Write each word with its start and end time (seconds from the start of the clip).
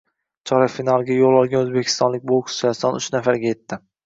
Chorak 0.51 0.71
finalga 0.75 1.17
yo‘l 1.17 1.37
olgan 1.41 1.67
o‘zbekistonlik 1.67 2.27
bokschilar 2.33 2.79
soni 2.81 3.05
uch 3.05 3.13
nafarga 3.19 3.53
yetdi 3.55 3.81